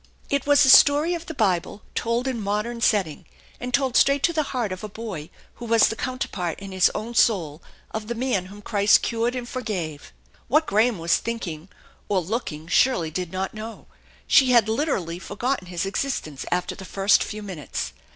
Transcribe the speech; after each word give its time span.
It 0.31 0.47
was 0.47 0.65
a 0.65 0.69
story 0.71 1.13
of 1.13 1.27
the 1.27 1.35
Bible 1.35 1.83
told 1.93 2.27
in 2.27 2.41
modern 2.41 2.81
setting, 2.81 3.27
and 3.59 3.71
told 3.71 3.95
straight 3.95 4.23
to 4.23 4.33
the 4.33 4.41
heart 4.49 4.71
of 4.71 4.83
a 4.83 4.89
boy 4.89 5.29
who 5.61 5.65
was 5.65 5.87
the 5.89 5.95
counter 5.95 6.27
part 6.27 6.59
in 6.59 6.71
his 6.71 6.89
own 6.95 7.13
soul 7.13 7.61
of 7.91 8.07
the 8.07 8.15
man 8.15 8.47
whom 8.47 8.63
Christ 8.63 9.03
cured 9.03 9.35
and 9.35 9.47
for 9.47 9.61
gave. 9.61 10.11
What 10.47 10.65
Graham 10.65 10.97
was 10.97 11.17
thinking 11.17 11.69
or 12.09 12.19
looking 12.19 12.67
Shirley 12.67 13.11
did 13.11 13.31
not 13.31 13.53
know. 13.53 13.85
She 14.25 14.49
had 14.49 14.67
literally 14.67 15.19
forgotten 15.19 15.67
his 15.67 15.85
existence 15.85 16.45
after 16.51 16.73
the 16.73 16.83
first 16.83 17.23
few 17.23 17.43
minutes. 17.43 17.93